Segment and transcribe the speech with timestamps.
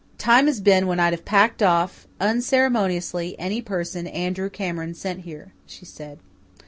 [0.17, 5.53] "Time has been when I'd have packed off unceremoniously any person Andrew Cameron sent here,"
[5.67, 6.17] she said.